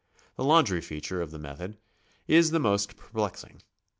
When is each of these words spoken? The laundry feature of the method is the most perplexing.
The 0.35 0.43
laundry 0.43 0.81
feature 0.81 1.21
of 1.21 1.29
the 1.29 1.37
method 1.37 1.77
is 2.27 2.49
the 2.49 2.59
most 2.59 2.97
perplexing. 2.97 3.61